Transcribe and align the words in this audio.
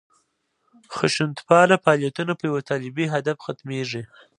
خشونتپاله 0.95 1.75
فعالیتونه 1.83 2.31
په 2.39 2.43
یوه 2.49 2.61
طالبي 2.69 3.05
هدف 3.13 3.37
ختمېږي. 3.45 4.03